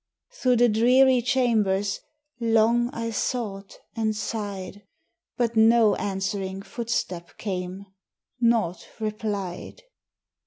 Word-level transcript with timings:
Through 0.31 0.55
the 0.55 0.67
dreary 0.67 1.21
chambers, 1.21 1.99
long 2.39 2.89
I 2.91 3.11
sought 3.11 3.77
and 3.95 4.15
sighed, 4.15 4.83
But 5.37 5.55
no 5.55 5.93
answering 5.95 6.63
footstep 6.63 7.37
came; 7.37 7.85
naught 8.39 8.87
replied. 8.99 9.83